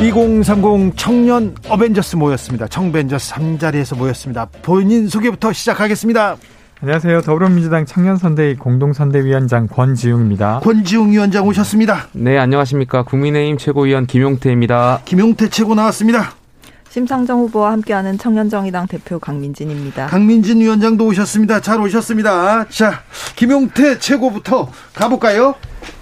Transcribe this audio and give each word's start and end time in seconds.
2030 0.00 0.96
청년 0.96 1.54
어벤져스 1.68 2.16
모였습니다. 2.16 2.66
청벤져스 2.66 3.32
3자리에서 3.34 3.96
모였습니다. 3.96 4.46
본인 4.62 5.08
소개부터 5.08 5.52
시작하겠습니다. 5.52 6.36
안녕하세요. 6.82 7.22
더불어민주당 7.22 7.86
청년선대위 7.86 8.56
공동선대위원장 8.56 9.68
권지웅입니다. 9.68 10.60
권지웅 10.60 11.12
위원장 11.12 11.46
오셨습니다. 11.46 12.08
네, 12.12 12.36
안녕하십니까. 12.36 13.04
국민의힘 13.04 13.56
최고위원 13.56 14.06
김용태입니다. 14.06 15.02
김용태 15.04 15.48
최고 15.48 15.74
나왔습니다. 15.74 16.34
심상정 16.94 17.40
후보와 17.40 17.72
함께하는 17.72 18.18
청년정의당 18.18 18.86
대표 18.86 19.18
강민진입니다. 19.18 20.06
강민진 20.06 20.60
위원장도 20.60 21.04
오셨습니다. 21.06 21.60
잘 21.60 21.80
오셨습니다. 21.80 22.68
자, 22.68 23.02
김용태 23.34 23.98
최고부터 23.98 24.70
가볼까요? 24.94 25.56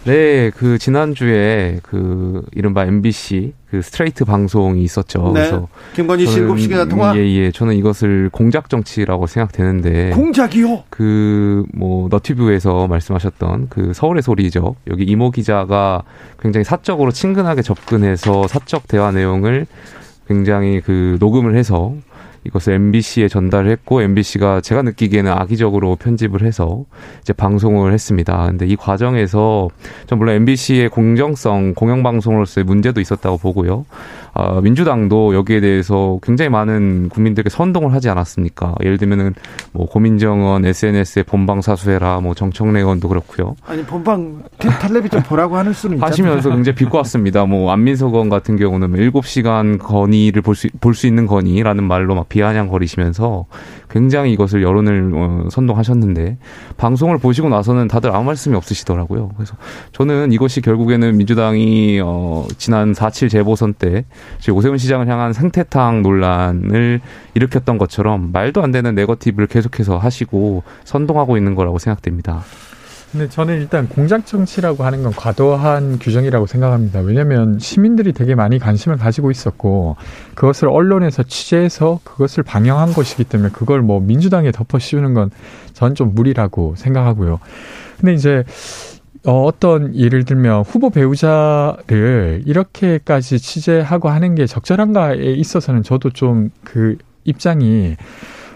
네, 0.04 0.50
그 0.50 0.76
지난주에 0.76 1.80
그 1.82 2.42
이른바 2.52 2.84
MBC 2.84 3.54
그 3.70 3.80
스트레이트 3.80 4.26
방송이 4.26 4.82
있었죠. 4.82 5.32
네. 5.32 5.48
그래서 5.48 5.68
김건희 5.94 6.26
씨 6.26 6.40
7시간 6.40 6.90
통화. 6.90 7.16
예, 7.16 7.20
예. 7.20 7.50
저는 7.50 7.74
이것을 7.74 8.28
공작 8.30 8.68
정치라고 8.68 9.26
생각되는데. 9.26 10.10
공작이요? 10.10 10.84
그 10.90 11.52
뭐 11.74 12.08
너튜브에서 12.10 12.86
말씀하셨던 12.86 13.68
그 13.68 13.92
서울의 13.94 14.22
소리죠. 14.22 14.76
여기 14.90 15.04
이모 15.04 15.30
기자가 15.30 16.02
굉장히 16.40 16.64
사적으로 16.64 17.10
친근하게 17.10 17.62
접근해서 17.62 18.46
사적 18.46 18.88
대화 18.88 19.10
내용을 19.10 19.66
굉장히 20.26 20.80
그 20.80 21.16
녹음을 21.20 21.56
해서 21.56 21.94
이것을 22.44 22.72
MBC에 22.74 23.28
전달했고 23.28 24.02
MBC가 24.02 24.60
제가 24.60 24.82
느끼기에는 24.82 25.30
악의적으로 25.30 25.96
편집을 25.96 26.42
해서 26.42 26.84
이제 27.20 27.32
방송을 27.32 27.92
했습니다. 27.92 28.46
근데 28.46 28.66
이 28.66 28.74
과정에서 28.74 29.68
전 30.06 30.18
물론 30.18 30.34
MBC의 30.36 30.88
공정성 30.88 31.74
공영방송으로서의 31.74 32.64
문제도 32.64 33.00
있었다고 33.00 33.38
보고요. 33.38 33.84
아, 34.34 34.60
민주당도 34.62 35.34
여기에 35.34 35.60
대해서 35.60 36.18
굉장히 36.22 36.48
많은 36.48 37.10
국민들에게 37.10 37.50
선동을 37.50 37.92
하지 37.92 38.08
않았습니까? 38.08 38.74
예를 38.82 38.96
들면은 38.96 39.34
뭐 39.72 39.86
고민정원 39.86 40.64
SNS에 40.64 41.22
본방 41.22 41.60
사수해라, 41.60 42.20
뭐 42.20 42.32
정청래 42.34 42.80
의원도 42.80 43.08
그렇고요. 43.08 43.56
아니 43.66 43.82
본방 43.84 44.42
텔레비전 44.58 45.22
보라고 45.24 45.56
하는 45.56 45.72
수는. 45.72 46.02
하시면서 46.02 46.48
굉장히 46.50 46.76
비꼬았습니다. 46.76 47.44
뭐 47.46 47.70
안민석 47.72 48.14
의원 48.14 48.28
같은 48.30 48.56
경우는 48.56 48.92
7시간 48.92 49.78
뭐 49.78 49.86
건의를 49.86 50.40
볼수 50.42 50.68
볼 50.80 50.94
수 50.94 51.06
있는 51.06 51.26
건의라는 51.26 51.84
말로 51.84 52.14
막 52.14 52.28
비아냥거리시면서 52.28 53.46
굉장히 53.90 54.32
이것을 54.32 54.62
여론을 54.62 55.12
어, 55.14 55.44
선동하셨는데 55.50 56.38
방송을 56.76 57.18
보시고 57.18 57.48
나서는 57.48 57.88
다들 57.88 58.14
아무 58.14 58.24
말씀이 58.24 58.54
없으시더라고요. 58.56 59.30
그래서 59.36 59.54
저는 59.92 60.32
이것이 60.32 60.60
결국에는 60.60 61.16
민주당이 61.16 62.00
어 62.04 62.46
지난 62.58 62.92
4.7 62.92 63.28
재보선 63.30 63.74
때 63.74 64.04
오세훈 64.50 64.78
시장을 64.78 65.08
향한 65.08 65.32
생태탕 65.32 66.02
논란을 66.02 67.00
일으켰던 67.34 67.78
것처럼 67.78 68.30
말도 68.32 68.62
안 68.62 68.70
되는 68.72 68.94
네거티브를 68.94 69.46
계속해서 69.46 69.98
하시고 69.98 70.62
선동하고 70.84 71.36
있는 71.36 71.54
거라고 71.54 71.78
생각됩니다. 71.78 72.42
근데 73.12 73.28
저는 73.28 73.60
일단 73.60 73.88
공작 73.90 74.24
정치라고 74.24 74.84
하는 74.84 75.02
건 75.02 75.12
과도한 75.12 75.98
규정이라고 75.98 76.46
생각합니다. 76.46 77.00
왜냐하면 77.00 77.58
시민들이 77.58 78.14
되게 78.14 78.34
많이 78.34 78.58
관심을 78.58 78.96
가지고 78.96 79.30
있었고 79.30 79.96
그것을 80.34 80.68
언론에서 80.68 81.22
취재해서 81.22 82.00
그것을 82.04 82.42
방영한 82.42 82.94
것이기 82.94 83.24
때문에 83.24 83.50
그걸 83.52 83.82
뭐 83.82 84.00
민주당에 84.00 84.50
덮어 84.50 84.78
씌우는 84.78 85.12
건 85.12 85.30
전 85.74 85.94
좀 85.94 86.14
무리라고 86.14 86.74
생각하고요. 86.76 87.40
근데 87.98 88.14
이제 88.14 88.44
어, 89.24 89.44
어떤 89.44 89.94
예를 89.94 90.24
들면 90.24 90.62
후보 90.62 90.90
배우자를 90.90 92.42
이렇게까지 92.46 93.38
취재하고 93.38 94.08
하는 94.08 94.34
게 94.34 94.46
적절한가에 94.46 95.16
있어서는 95.16 95.82
저도 95.82 96.10
좀 96.10 96.50
그 96.64 96.96
입장이 97.24 97.96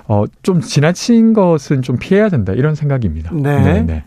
어, 0.09 0.25
좀 0.43 0.60
지나친 0.60 1.32
것은 1.32 1.82
좀 1.82 1.97
피해야 1.99 2.28
된다 2.28 2.53
이런 2.53 2.75
생각입니다. 2.75 3.31
네. 3.34 3.60
네, 3.60 3.82
네. 3.82 4.04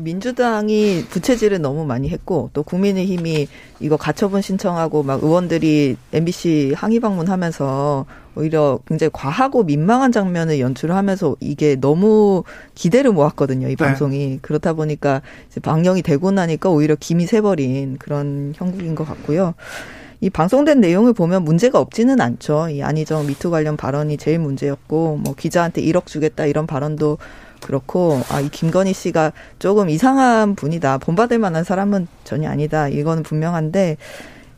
민주당이 0.00 1.04
부채질을 1.10 1.60
너무 1.60 1.84
많이 1.84 2.08
했고 2.08 2.50
또 2.52 2.62
국민의힘이 2.62 3.48
이거 3.80 3.96
가처분 3.96 4.42
신청하고 4.42 5.02
막 5.02 5.22
의원들이 5.22 5.96
MBC 6.12 6.74
항의 6.76 7.00
방문하면서 7.00 8.06
오히려 8.36 8.78
굉장히 8.86 9.10
과하고 9.12 9.64
민망한 9.64 10.12
장면을 10.12 10.60
연출하면서 10.60 11.36
이게 11.40 11.76
너무 11.76 12.44
기대를 12.74 13.12
모았거든요. 13.12 13.68
이 13.68 13.70
네. 13.70 13.76
방송이 13.76 14.38
그렇다 14.42 14.74
보니까 14.74 15.22
이제 15.50 15.60
방영이 15.60 16.02
되고 16.02 16.30
나니까 16.30 16.70
오히려 16.70 16.94
김이 16.98 17.26
새버린 17.26 17.96
그런 17.98 18.52
형국인 18.54 18.94
것 18.94 19.04
같고요. 19.04 19.54
이 20.20 20.30
방송된 20.30 20.80
내용을 20.80 21.12
보면 21.12 21.44
문제가 21.44 21.78
없지는 21.78 22.20
않죠. 22.20 22.68
이 22.70 22.82
안희정 22.82 23.26
미투 23.26 23.50
관련 23.50 23.76
발언이 23.76 24.16
제일 24.16 24.38
문제였고 24.38 25.20
뭐 25.22 25.34
기자한테 25.34 25.82
1억 25.82 26.06
주겠다 26.06 26.46
이런 26.46 26.66
발언도 26.66 27.18
그렇고 27.66 28.20
아 28.30 28.40
이 28.40 28.48
김건희 28.48 28.92
씨가 28.92 29.32
조금 29.58 29.90
이상한 29.90 30.54
분이다. 30.54 30.98
본받을 30.98 31.38
만한 31.38 31.64
사람은 31.64 32.06
전혀 32.22 32.48
아니다. 32.48 32.86
이거는 32.88 33.24
분명한데 33.24 33.96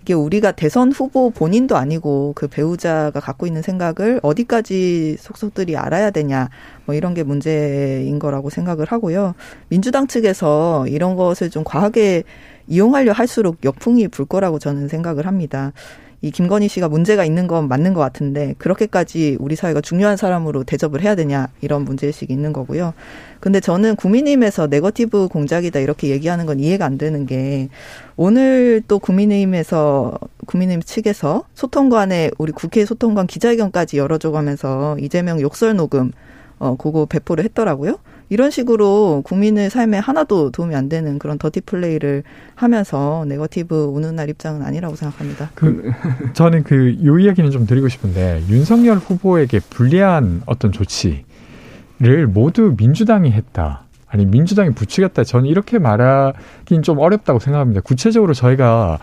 이게 0.02 0.12
우리가 0.14 0.52
대선 0.52 0.92
후보 0.92 1.30
본인도 1.30 1.76
아니고 1.76 2.32
그 2.34 2.48
배우자가 2.48 3.18
갖고 3.20 3.46
있는 3.46 3.62
생각을 3.62 4.20
어디까지 4.22 5.16
속속들이 5.18 5.76
알아야 5.76 6.10
되냐 6.10 6.50
뭐 6.86 6.94
이런 6.94 7.14
게 7.14 7.22
문제인 7.22 8.18
거라고 8.18 8.50
생각을 8.50 8.86
하고요. 8.86 9.34
민주당 9.68 10.06
측에서 10.06 10.86
이런 10.88 11.16
것을 11.16 11.50
좀 11.50 11.64
과하게 11.64 12.24
이용하려 12.68 13.12
할수록 13.12 13.56
역풍이 13.64 14.08
불 14.08 14.26
거라고 14.26 14.58
저는 14.58 14.88
생각을 14.88 15.26
합니다. 15.26 15.72
이 16.20 16.32
김건희 16.32 16.66
씨가 16.68 16.88
문제가 16.88 17.24
있는 17.24 17.46
건 17.46 17.68
맞는 17.68 17.94
것 17.94 18.00
같은데 18.00 18.54
그렇게까지 18.58 19.36
우리 19.38 19.54
사회가 19.54 19.80
중요한 19.80 20.16
사람으로 20.16 20.64
대접을 20.64 21.00
해야 21.00 21.14
되냐 21.14 21.48
이런 21.60 21.84
문제의식이 21.84 22.32
있는 22.32 22.52
거고요. 22.52 22.92
근데 23.38 23.60
저는 23.60 23.94
국민의힘에서 23.94 24.66
네거티브 24.66 25.28
공작이다 25.28 25.78
이렇게 25.78 26.08
얘기하는 26.08 26.44
건 26.44 26.58
이해가 26.58 26.84
안 26.84 26.98
되는 26.98 27.24
게 27.24 27.68
오늘 28.16 28.82
또 28.88 28.98
국민의힘에서 28.98 30.18
국민의힘 30.46 30.82
측에서 30.82 31.44
소통관에 31.54 32.32
우리 32.38 32.50
국회 32.50 32.84
소통관 32.84 33.28
기자회견까지 33.28 33.98
열어줘가면서 33.98 34.98
이재명 34.98 35.40
욕설 35.40 35.76
녹음 35.76 36.10
어 36.58 36.76
그거 36.76 37.06
배포를 37.06 37.44
했더라고요. 37.44 37.98
이런 38.30 38.50
식으로 38.50 39.22
국민의 39.24 39.70
삶에 39.70 39.98
하나도 39.98 40.50
도움이 40.50 40.74
안 40.74 40.88
되는 40.90 41.18
그런 41.18 41.38
dirty 41.38 41.62
play를 41.62 42.24
하면서 42.54 43.24
네거티브 43.26 43.74
운운할 43.94 44.28
입장은 44.28 44.62
아니라고 44.62 44.96
생각합니다. 44.96 45.50
그 45.54 45.90
저는 46.34 46.62
그 46.64 46.98
요 47.04 47.18
이야기는 47.18 47.50
좀 47.50 47.66
드리고 47.66 47.88
싶은데 47.88 48.42
윤석열 48.48 48.98
후보에게 48.98 49.60
불리한 49.70 50.42
어떤 50.46 50.72
조치를 50.72 52.26
모두 52.28 52.74
민주당이 52.76 53.30
했다. 53.32 53.84
아니 54.10 54.24
민주당이 54.26 54.70
부추겼다. 54.70 55.24
저는 55.24 55.46
이렇게 55.46 55.78
말하긴 55.78 56.82
좀 56.82 56.98
어렵다고 56.98 57.38
생각합니다. 57.38 57.80
구체적으로 57.82 58.34
저희가 58.34 58.98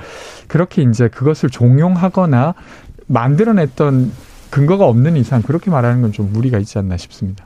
그렇게 0.47 0.81
이제 0.83 1.07
그것을 1.07 1.49
종용하거나 1.49 2.53
만들어냈던 3.07 4.11
근거가 4.55 4.85
없는 4.87 5.17
이상 5.17 5.41
그렇게 5.41 5.69
말하는 5.69 6.01
건 6.01 6.11
좀 6.15 6.31
무리가 6.31 6.59
있지 6.59 6.77
않나 6.77 6.95
싶습니다. 6.95 7.43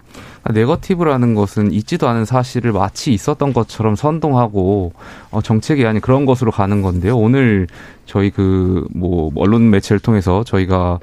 네거티브라는 0.54 1.34
것은 1.34 1.72
있지도 1.72 2.08
않은 2.08 2.26
사실을 2.26 2.72
마치 2.72 3.14
있었던 3.14 3.52
것처럼 3.52 3.96
선동하고 3.96 4.94
어, 5.32 5.42
정책이 5.42 5.88
아닌 5.88 6.02
그런 6.02 6.26
것으로 6.28 6.52
가는 6.52 6.84
건데요. 6.84 7.18
오늘 7.18 7.68
저희 8.06 8.30
그 8.30 8.86
뭐 8.94 9.32
언론 9.36 9.70
매체를 9.72 10.00
통해서 10.00 10.44
저희가 10.44 11.00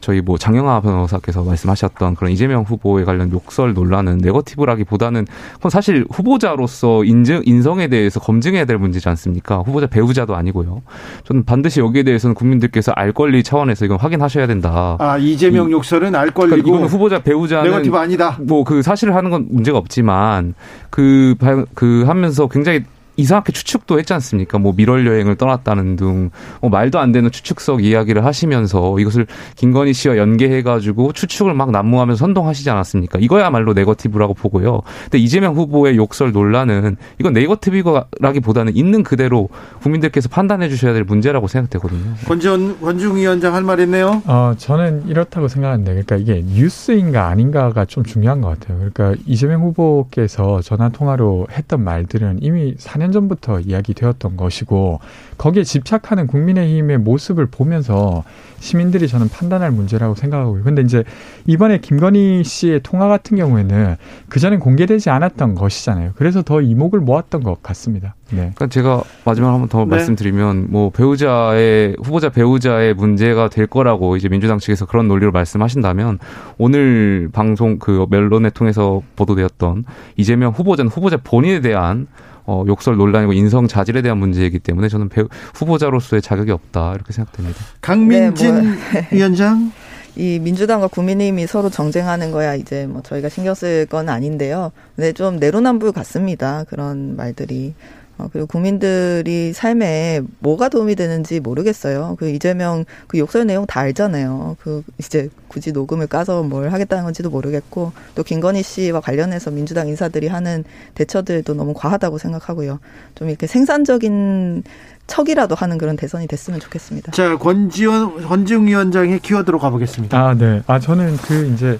저희 0.00 0.20
뭐 0.20 0.38
장영하 0.38 0.80
변호사께서 0.80 1.42
말씀하셨던 1.42 2.14
그런 2.14 2.32
이재명 2.32 2.62
후보에 2.62 3.04
관련 3.04 3.32
욕설 3.32 3.74
논란은 3.74 4.18
네거티브라기보다는 4.18 5.26
그건 5.54 5.70
사실 5.70 6.04
후보자로서 6.10 7.04
인증 7.04 7.42
인성에 7.44 7.88
대해서 7.88 8.20
검증해야 8.20 8.64
될 8.64 8.78
문제지 8.78 9.08
않습니까? 9.08 9.58
후보자 9.58 9.86
배우자도 9.86 10.36
아니고요. 10.36 10.82
저는 11.24 11.44
반드시 11.44 11.80
여기에 11.80 12.04
대해서는 12.04 12.34
국민들께서 12.34 12.92
알 12.92 13.12
권리 13.12 13.42
차원에서 13.42 13.84
이건 13.84 13.98
확인하셔야 13.98 14.46
된다. 14.46 14.96
아 15.00 15.18
이재명 15.18 15.70
욕설은 15.70 16.14
알 16.14 16.30
권리고 16.30 16.48
그러니까 16.56 16.68
이거는 16.68 16.86
후보자 16.88 17.18
배우자는 17.20 17.70
네거티브 17.70 17.96
아니다. 17.96 18.36
뭐 18.40 18.64
그 18.68 18.82
사실을 18.82 19.14
하는 19.14 19.30
건 19.30 19.46
문제가 19.50 19.78
없지만 19.78 20.52
그그 20.90 21.64
그 21.74 22.04
하면서 22.06 22.48
굉장히 22.48 22.82
이상하게 23.18 23.52
추측도 23.52 23.98
했지 23.98 24.14
않습니까? 24.14 24.58
뭐 24.58 24.72
밀월 24.74 25.06
여행을 25.06 25.36
떠났다는 25.36 25.96
등뭐 25.96 26.70
말도 26.70 26.98
안 26.98 27.12
되는 27.12 27.30
추측성 27.30 27.82
이야기를 27.82 28.24
하시면서 28.24 28.98
이것을 28.98 29.26
김건희 29.56 29.92
씨와 29.92 30.16
연계해가지고 30.16 31.12
추측을 31.12 31.52
막 31.52 31.70
난무하면서 31.70 32.18
선동하시지 32.18 32.70
않았습니까? 32.70 33.18
이거야말로 33.20 33.74
네거티브라고 33.74 34.34
보고요. 34.34 34.80
근데 35.04 35.18
이재명 35.18 35.54
후보의 35.54 35.96
욕설 35.96 36.32
논란은 36.32 36.96
이건 37.20 37.32
네거티브라기보다는 37.34 38.76
있는 38.76 39.02
그대로 39.02 39.48
국민들께서 39.82 40.28
판단해 40.28 40.68
주셔야 40.68 40.92
될 40.92 41.04
문제라고 41.04 41.48
생각되거든요. 41.48 42.14
권지원 42.26 42.80
권중 42.80 43.16
위원장 43.16 43.54
할 43.54 43.68
말 43.68 43.80
있네요. 43.80 44.22
어, 44.24 44.54
저는 44.56 45.08
이렇다고 45.08 45.48
생각하는데, 45.48 45.90
그러니까 45.90 46.16
이게 46.16 46.42
뉴스인가 46.46 47.26
아닌가가 47.26 47.84
좀 47.84 48.02
중요한 48.04 48.40
것 48.40 48.48
같아요. 48.58 48.78
그러니까 48.78 49.14
이재명 49.26 49.60
후보께서 49.62 50.60
전화 50.62 50.88
통화로 50.88 51.48
했던 51.52 51.82
말들은 51.84 52.38
이미 52.40 52.74
4년 52.76 53.07
전부터 53.12 53.60
이야기되었던 53.60 54.36
것이고, 54.36 55.00
거기에 55.38 55.64
집착하는 55.64 56.26
국민의힘의 56.26 56.98
모습을 56.98 57.46
보면서 57.46 58.24
시민들이 58.60 59.06
저는 59.06 59.28
판단할 59.28 59.70
문제라고 59.70 60.14
생각하고요. 60.14 60.64
근데 60.64 60.82
이제 60.82 61.04
이번에 61.46 61.78
김건희 61.78 62.42
씨의 62.44 62.80
통화 62.82 63.08
같은 63.08 63.36
경우에는 63.36 63.96
그전엔 64.28 64.58
공개되지 64.58 65.10
않았던 65.10 65.54
것이잖아요. 65.54 66.12
그래서 66.16 66.42
더 66.42 66.60
이목을 66.60 67.00
모았던 67.00 67.42
것 67.42 67.62
같습니다. 67.62 68.14
네. 68.30 68.52
그러니까 68.54 68.66
제가 68.66 69.02
마지막 69.24 69.52
한번 69.52 69.68
더 69.68 69.80
네. 69.80 69.86
말씀드리면 69.86 70.66
뭐 70.70 70.90
배우자의 70.90 71.96
후보자 72.02 72.28
배우자의 72.30 72.94
문제가 72.94 73.48
될 73.48 73.66
거라고 73.66 74.16
이제 74.16 74.28
민주당 74.28 74.58
측에서 74.58 74.86
그런 74.86 75.08
논리로 75.08 75.32
말씀하신다면 75.32 76.18
오늘 76.58 77.30
방송 77.32 77.78
그 77.78 78.06
멜론에 78.10 78.50
통해서 78.50 79.02
보도되었던 79.16 79.84
이재명 80.16 80.52
후보자는 80.52 80.90
후보자 80.90 81.16
본인에 81.16 81.60
대한 81.60 82.06
어, 82.50 82.64
욕설 82.66 82.96
논란이고 82.96 83.34
인성 83.34 83.68
자질에 83.68 84.00
대한 84.00 84.16
문제이기 84.16 84.58
때문에 84.60 84.88
저는 84.88 85.10
배우, 85.10 85.28
후보자로서의 85.54 86.22
자격이 86.22 86.50
없다 86.50 86.94
이렇게 86.94 87.12
생각됩니다. 87.12 87.60
강민진 87.82 88.72
네, 88.94 89.08
위원장. 89.12 89.70
이 90.16 90.38
민주당과 90.40 90.88
국민의힘이 90.88 91.46
서로 91.46 91.68
정쟁하는 91.68 92.32
거야 92.32 92.54
이제 92.54 92.86
뭐 92.86 93.02
저희가 93.02 93.28
신경 93.28 93.54
쓸 93.54 93.86
건 93.86 94.08
아닌데요. 94.08 94.72
근데 94.96 95.12
좀 95.12 95.36
내로남불 95.36 95.92
같습니다. 95.92 96.64
그런 96.64 97.16
말들이. 97.16 97.74
어, 98.18 98.28
그리고 98.32 98.46
국민들이 98.46 99.52
삶에 99.52 100.20
뭐가 100.40 100.68
도움이 100.68 100.96
되는지 100.96 101.40
모르겠어요. 101.40 102.16
그 102.18 102.28
이재명 102.28 102.84
그 103.06 103.18
욕설 103.18 103.46
내용 103.46 103.64
다 103.64 103.80
알잖아요. 103.80 104.56
그 104.60 104.82
이제 104.98 105.28
굳이 105.46 105.72
녹음을 105.72 106.08
까서 106.08 106.42
뭘 106.42 106.72
하겠다는 106.72 107.04
건지도 107.04 107.30
모르겠고 107.30 107.92
또 108.16 108.22
김건희 108.24 108.62
씨와 108.62 109.00
관련해서 109.00 109.50
민주당 109.52 109.86
인사들이 109.88 110.26
하는 110.26 110.64
대처들도 110.94 111.54
너무 111.54 111.74
과하다고 111.74 112.18
생각하고요. 112.18 112.80
좀 113.14 113.28
이렇게 113.28 113.46
생산적인 113.46 114.64
척이라도 115.06 115.54
하는 115.54 115.78
그런 115.78 115.96
대선이 115.96 116.26
됐으면 116.26 116.60
좋겠습니다. 116.60 117.12
자 117.12 117.36
권지원 117.36 118.22
권중 118.22 118.66
위원장의 118.66 119.20
키워드로 119.20 119.58
가보겠습니다. 119.58 120.18
아, 120.18 120.34
네. 120.34 120.62
아, 120.66 120.78
저는 120.80 121.16
그 121.16 121.46
이제 121.54 121.78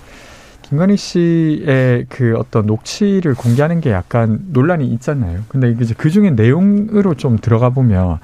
김건희 0.68 0.96
씨의 0.98 2.06
그 2.10 2.34
어떤 2.36 2.66
녹취를 2.66 3.34
공개하는 3.34 3.80
게 3.80 3.90
약간 3.90 4.40
논란이 4.52 4.86
있잖아요. 4.94 5.40
근데 5.48 5.74
이제 5.80 5.94
그 5.96 6.10
중에 6.10 6.30
내용으로 6.30 7.14
좀 7.14 7.38
들어가 7.38 7.70
보면 7.70 8.18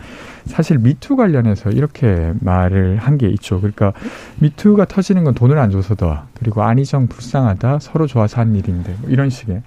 사실 0.44 0.78
미투 0.78 1.16
관련해서 1.16 1.70
이렇게 1.70 2.34
말을 2.40 2.98
한 2.98 3.14
게 3.16 3.28
있죠. 3.28 3.60
그러니까 3.60 3.94
미투가 4.40 4.84
터지는 4.86 5.24
건 5.24 5.32
돈을 5.34 5.56
안 5.58 5.70
줘서다. 5.70 6.26
그리고 6.38 6.62
안희정 6.62 7.06
불쌍하다. 7.06 7.78
서로 7.78 8.06
좋아서 8.06 8.40
한 8.40 8.54
일인데. 8.54 8.94
뭐 9.00 9.08
이런 9.08 9.30
식의. 9.30 9.62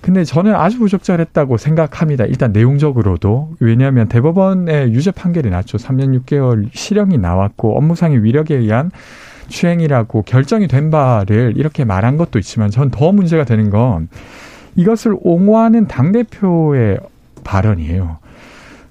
근데 0.00 0.24
저는 0.24 0.54
아주 0.54 0.78
부적절했다고 0.80 1.58
생각합니다. 1.58 2.24
일단 2.24 2.52
내용적으로도. 2.52 3.54
왜냐하면 3.60 4.08
대법원의 4.08 4.92
유죄 4.92 5.12
판결이 5.12 5.48
났죠. 5.50 5.78
3년 5.78 6.24
6개월 6.24 6.68
실형이 6.72 7.18
나왔고 7.18 7.78
업무상의 7.78 8.24
위력에 8.24 8.56
의한 8.56 8.90
추행이라고 9.48 10.22
결정이 10.22 10.68
된 10.68 10.90
바를 10.90 11.54
이렇게 11.56 11.84
말한 11.84 12.16
것도 12.16 12.38
있지만 12.38 12.70
전 12.70 12.90
더 12.90 13.12
문제가 13.12 13.44
되는 13.44 13.70
건 13.70 14.08
이것을 14.76 15.16
옹호하는 15.20 15.88
당대표의 15.88 16.98
발언이에요. 17.44 18.18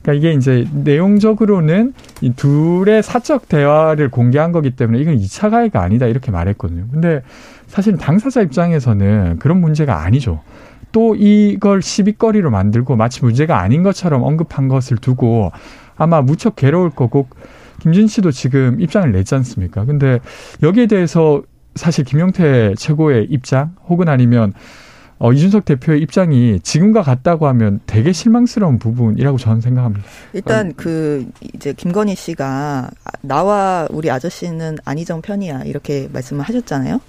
그러니까 0.01 0.13
이게 0.13 0.33
이제 0.37 0.67
내용적으로는 0.73 1.93
이 2.21 2.33
둘의 2.33 3.03
사적 3.03 3.47
대화를 3.47 4.09
공개한 4.09 4.51
거기 4.51 4.71
때문에 4.71 4.99
이건 4.99 5.17
2차 5.17 5.49
가해가 5.49 5.81
아니다 5.81 6.07
이렇게 6.07 6.31
말했거든요. 6.31 6.85
근데 6.91 7.21
사실 7.67 7.97
당사자 7.97 8.41
입장에서는 8.41 9.39
그런 9.39 9.61
문제가 9.61 10.03
아니죠. 10.03 10.41
또 10.91 11.15
이걸 11.15 11.81
시비거리로 11.81 12.51
만들고 12.51 12.95
마치 12.95 13.23
문제가 13.23 13.59
아닌 13.61 13.81
것처럼 13.81 14.23
언급한 14.23 14.67
것을 14.67 14.97
두고 14.97 15.51
아마 15.95 16.21
무척 16.21 16.55
괴로울 16.55 16.89
거고 16.91 17.27
김진 17.83 18.07
씨도 18.07 18.31
지금 18.31 18.79
입장을 18.79 19.11
냈지 19.11 19.35
않습니까? 19.35 19.83
근데 19.83 20.21
여기에 20.61 20.87
대해서 20.87 21.43
사실 21.75 22.05
김용태 22.05 22.75
최고의 22.77 23.27
입장 23.29 23.75
혹은 23.89 24.07
아니면 24.07 24.53
어, 25.19 25.33
이준석 25.33 25.65
대표의 25.65 26.01
입장이 26.01 26.61
지금과 26.61 27.01
같다고 27.01 27.45
하면 27.47 27.81
되게 27.85 28.13
실망스러운 28.13 28.79
부분이라고 28.79 29.37
저는 29.37 29.59
생각합니다. 29.59 30.05
일단 30.31 30.73
그 30.77 31.29
이제 31.53 31.73
김건희 31.73 32.15
씨가 32.15 32.89
나와 33.21 33.85
우리 33.91 34.09
아저씨는 34.09 34.77
안희정 34.85 35.21
편이야 35.21 35.63
이렇게 35.63 36.07
말씀을 36.13 36.41
하셨잖아요. 36.43 37.01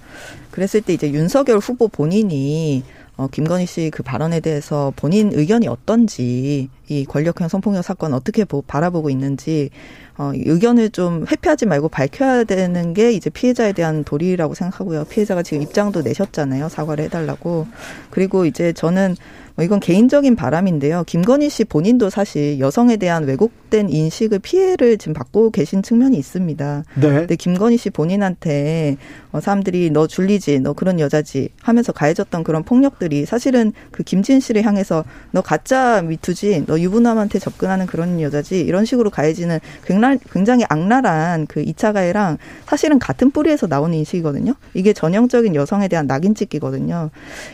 그랬을 0.51 0.81
때 0.81 0.93
이제 0.93 1.09
윤석열 1.09 1.57
후보 1.59 1.87
본인이 1.87 2.83
어, 3.17 3.27
김건희 3.27 3.65
씨 3.65 3.89
그 3.91 4.03
발언에 4.03 4.41
대해서 4.41 4.91
본인 4.97 5.31
의견이 5.33 5.69
어떤지 5.69 6.69
이 6.89 7.05
권력형 7.05 7.47
성폭력 7.47 7.81
사건 7.81 8.13
어떻게 8.13 8.43
보, 8.43 8.61
바라보고 8.61 9.09
있는지 9.09 9.69
어, 10.17 10.31
이 10.33 10.43
의견을 10.45 10.91
좀 10.91 11.25
회피하지 11.29 11.65
말고 11.65 11.89
밝혀야 11.89 12.45
되는 12.45 12.93
게 12.93 13.11
이제 13.11 13.29
피해자에 13.29 13.73
대한 13.73 14.03
도리라고 14.03 14.53
생각하고요. 14.53 15.05
피해자가 15.05 15.43
지금 15.43 15.61
입장도 15.63 16.03
내셨잖아요. 16.03 16.69
사과를 16.69 17.05
해달라고. 17.05 17.67
그리고 18.11 18.45
이제 18.45 18.71
저는 18.71 19.15
뭐 19.55 19.65
이건 19.65 19.79
개인적인 19.79 20.35
바람인데요. 20.35 21.03
김건희 21.05 21.49
씨 21.49 21.65
본인도 21.65 22.09
사실 22.09 22.59
여성에 22.59 22.97
대한 22.97 23.25
왜곡 23.25 23.64
된 23.75 23.89
인식을 23.89 24.39
피해를 24.39 24.97
지금 24.97 25.13
받고 25.13 25.51
계신 25.51 25.83
측면이 25.83 26.17
있습니다. 26.17 26.83
네. 26.95 27.09
근데 27.09 27.35
김건희 27.35 27.75
씨 27.75 27.89
본인한테 27.89 28.95
어, 29.33 29.41
사람들이 29.41 29.89
너 29.89 30.07
줄리지, 30.07 30.61
너 30.61 30.71
그런 30.71 31.01
여자지 31.01 31.49
하면서 31.61 31.91
가해졌던 31.91 32.45
그런 32.45 32.63
폭력들이 32.63 33.25
사실은 33.25 33.73
그 33.91 34.03
김진 34.03 34.39
씨를 34.39 34.65
향해서 34.65 35.03
너 35.31 35.41
가짜 35.41 36.01
미투지, 36.01 36.63
너 36.67 36.79
유부남한테 36.79 37.39
접근하는 37.39 37.85
그런 37.85 38.21
여자지 38.21 38.61
이런 38.61 38.85
식으로 38.85 39.09
가해지는 39.09 39.59
굉장히, 39.85 40.19
굉장히 40.31 40.63
악랄한 40.69 41.47
그 41.47 41.61
2차 41.61 41.91
가해랑 41.91 42.37
사실은 42.65 42.97
같은 42.97 43.31
뿌리에서 43.31 43.67
나오는 43.67 43.97
인식이거든요. 43.97 44.53
이게 44.73 44.93
전형적인 44.93 45.53
여성에 45.55 45.89
대한 45.89 46.07
낙인 46.07 46.33
찍기거든요. 46.33 47.09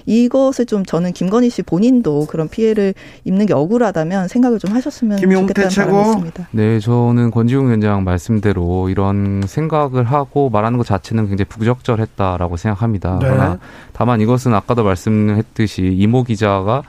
이것을 0.06 0.68
좀 0.68 0.86
저는 0.86 1.14
김건희 1.14 1.50
씨 1.50 1.64
본인도 1.64 2.28
그런 2.28 2.48
피해를 2.48 2.94
입는 3.24 3.48
게 3.48 3.54
억울하다면 3.56 4.28
생각을 4.28 4.60
좀 4.60 4.76
하셨으면 4.76 5.18
좋겠다는. 5.48 5.70
바람이 5.92 6.11
있습니다. 6.12 6.48
네, 6.52 6.80
저는 6.80 7.32
권지웅 7.32 7.68
위원장 7.68 8.04
말씀대로 8.04 8.90
이런 8.90 9.42
생각을 9.46 10.04
하고 10.04 10.50
말하는 10.50 10.78
것 10.78 10.86
자체는 10.86 11.28
굉장히 11.28 11.48
부적절했다라고 11.50 12.58
생각합니다. 12.58 13.20
네. 13.20 13.28
그러나 13.28 13.60
다만 13.94 14.22
이것은 14.22 14.54
아까도 14.54 14.84
말씀했듯이 14.84 15.96
이모 15.98 16.24
기자가 16.24 16.84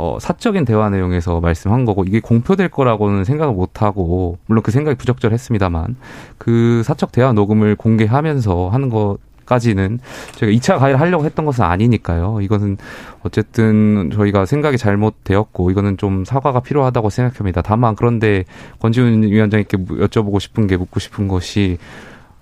어, 0.00 0.16
사적인 0.20 0.64
대화 0.64 0.90
내용에서 0.90 1.40
말씀한 1.40 1.84
거고 1.84 2.04
이게 2.04 2.20
공표될 2.20 2.68
거라고는 2.68 3.24
생각을 3.24 3.52
못 3.52 3.82
하고 3.82 4.38
물론 4.46 4.62
그 4.62 4.70
생각이 4.70 4.96
부적절했습니다만 4.96 5.96
그 6.38 6.82
사적 6.84 7.10
대화 7.10 7.32
녹음을 7.32 7.74
공개하면서 7.74 8.68
하는 8.68 8.90
것 8.90 9.18
까지는 9.48 9.98
저희가 10.36 10.58
2차 10.58 10.78
가해를 10.78 11.00
하려고 11.00 11.24
했던 11.24 11.46
것은 11.46 11.64
아니니까요. 11.64 12.40
이것은 12.42 12.76
어쨌든 13.22 14.10
저희가 14.14 14.44
생각이 14.44 14.76
잘못되었고 14.76 15.70
이거는 15.70 15.96
좀 15.96 16.24
사과가 16.24 16.60
필요하다고 16.60 17.08
생각합니다. 17.08 17.62
다만 17.62 17.96
그런데 17.96 18.44
권지훈 18.78 19.22
위원장님께 19.22 19.78
여쭤보고 19.78 20.38
싶은 20.38 20.66
게 20.66 20.76
묻고 20.76 21.00
싶은 21.00 21.28
것이 21.28 21.78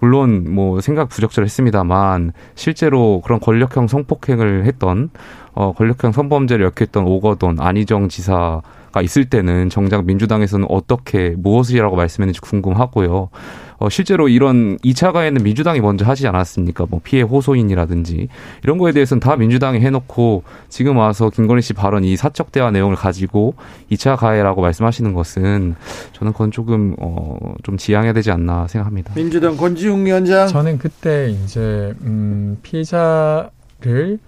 물론 0.01 0.53
뭐 0.53 0.81
생각 0.81 1.09
부적절했습니다만 1.09 2.33
실제로 2.55 3.23
그런 3.25 3.41
권력형 3.41 3.87
성폭행을 3.87 4.67
했던 4.67 5.11
어 5.55 5.73
권력형 5.73 6.13
성범죄를 6.13 6.71
엮였던 6.77 7.07
오거돈 7.07 7.61
안희정 7.61 8.09
지사가 8.09 9.01
있을 9.03 9.25
때는 9.25 9.71
정작 9.71 10.05
민주당에서는 10.05 10.67
어떻게 10.69 11.31
무엇이라고 11.39 11.97
말씀했는지 11.97 12.41
궁금하고요. 12.41 13.31
어 13.79 13.89
실제로 13.89 14.29
이런 14.29 14.79
2차 14.79 15.13
가해는 15.13 15.43
민주당이 15.43 15.81
먼저 15.81 16.05
하지 16.05 16.27
않았습니까? 16.27 16.87
뭐 16.89 17.01
피해 17.03 17.23
호소인이라든지 17.23 18.29
이런 18.65 18.79
거에 18.79 18.93
대해서는 18.93 19.21
다 19.21 19.37
민주당이 19.37 19.81
해놓고 19.81 20.45
지금 20.69 20.97
와서 20.97 21.31
김건희 21.31 21.63
씨 21.63 21.73
발언 21.73 22.05
이 22.05 22.17
사적 22.17 22.53
대화 22.53 22.71
내용을 22.71 22.97
가지고 22.97 23.55
2차 23.91 24.17
가해라고 24.17 24.63
말씀하시는 24.63 25.13
것은 25.13 25.75
저는 26.13 26.33
그건 26.33 26.51
조금 26.51 26.95
어 26.99 27.37
좀 27.63 27.77
지양해야 27.77 28.13
되지 28.13 28.31
않나 28.31 28.67
생각합니다. 28.69 29.15
민주당 29.15 29.57
권지웅 29.57 30.05
위원장. 30.07 30.47
저는 30.47 30.79
그때 30.79 31.31
이제 31.31 31.95
음, 32.03 32.59
피해자를 32.63 34.19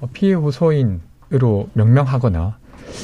어, 0.00 0.08
피해 0.12 0.34
호소인으로 0.34 1.68
명명하거나 1.74 2.56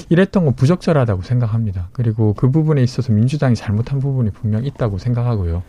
이랬던 0.08 0.44
건 0.44 0.54
부적절하다고 0.54 1.22
생각합니다. 1.22 1.88
그리고 1.92 2.34
그 2.34 2.50
부분에 2.50 2.82
있어서 2.82 3.12
민주당이 3.12 3.54
잘못한 3.54 3.98
부분이 3.98 4.30
분명 4.30 4.64
있다고 4.64 4.98
생각하고요. 4.98 5.62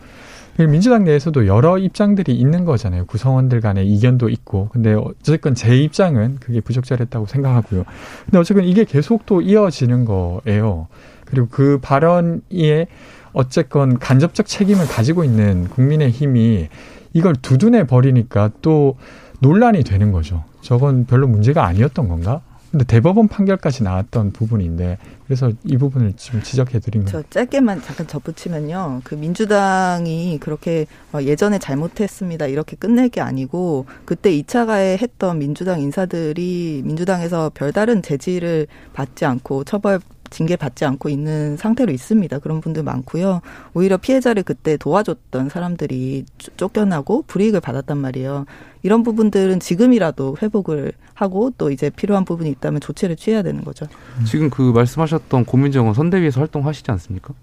민주당 0.58 1.04
내에서도 1.04 1.46
여러 1.46 1.78
입장들이 1.78 2.34
있는 2.34 2.64
거잖아요. 2.64 3.06
구성원들 3.06 3.60
간의 3.60 3.86
이견도 3.86 4.28
있고. 4.28 4.68
근데 4.72 4.92
어쨌건 4.94 5.54
제 5.54 5.76
입장은 5.76 6.36
그게 6.40 6.60
부적절했다고 6.60 7.26
생각하고요. 7.26 7.84
근데 8.24 8.38
어쨌든 8.38 8.64
이게 8.64 8.84
계속 8.84 9.24
또 9.26 9.40
이어지는 9.40 10.04
거예요. 10.04 10.88
그리고 11.24 11.48
그 11.50 11.78
발언에 11.80 12.86
어쨌건 13.32 13.98
간접적 13.98 14.46
책임을 14.46 14.86
가지고 14.86 15.24
있는 15.24 15.68
국민의 15.68 16.10
힘이 16.10 16.68
이걸 17.12 17.34
두둔해 17.36 17.86
버리니까 17.86 18.50
또 18.60 18.96
논란이 19.40 19.84
되는 19.84 20.12
거죠. 20.12 20.44
저건 20.60 21.06
별로 21.06 21.26
문제가 21.26 21.64
아니었던 21.64 22.08
건가? 22.08 22.42
근데 22.70 22.84
대법원 22.84 23.28
판결까지 23.28 23.82
나왔던 23.82 24.32
부분인데 24.32 24.98
그래서 25.26 25.52
이 25.64 25.76
부분을 25.76 26.12
지금 26.16 26.42
지적해 26.42 26.78
드린 26.78 27.04
거예요. 27.04 27.22
저 27.22 27.28
짧게만 27.30 27.82
잠깐 27.82 28.06
덧붙이면요. 28.06 29.00
그 29.02 29.14
민주당이 29.16 30.38
그렇게 30.40 30.86
어, 31.12 31.20
예전에 31.20 31.58
잘못했습니다. 31.58 32.46
이렇게 32.46 32.76
끝낼 32.76 33.08
게 33.08 33.20
아니고 33.20 33.86
그때 34.04 34.30
2차 34.32 34.66
가해 34.66 34.98
했던 35.00 35.38
민주당 35.38 35.80
인사들이 35.80 36.82
민주당에서 36.84 37.50
별다른 37.54 38.02
제지를 38.02 38.68
받지 38.92 39.24
않고 39.24 39.64
처벌 39.64 40.00
징계 40.30 40.56
받지 40.56 40.84
않고 40.84 41.08
있는 41.08 41.56
상태로 41.56 41.92
있습니다. 41.92 42.38
그런 42.38 42.60
분들 42.60 42.82
많고요. 42.82 43.42
오히려 43.74 43.96
피해자를 43.96 44.42
그때 44.42 44.76
도와줬던 44.76 45.48
사람들이 45.48 46.24
쫓겨나고 46.56 47.24
불이익을 47.26 47.60
받았단 47.60 47.98
말이에요. 47.98 48.46
이런 48.82 49.02
부분들은 49.02 49.60
지금이라도 49.60 50.36
회복을 50.40 50.92
하고 51.14 51.52
또 51.58 51.70
이제 51.70 51.90
필요한 51.90 52.24
부분이 52.24 52.48
있다면 52.50 52.80
조치를 52.80 53.16
취해야 53.16 53.42
되는 53.42 53.62
거죠. 53.62 53.86
지금 54.24 54.48
그 54.48 54.62
말씀하셨던 54.62 55.44
고민정은 55.44 55.92
선대위에서 55.92 56.40
활동하시지 56.40 56.90
않습니까? 56.92 57.34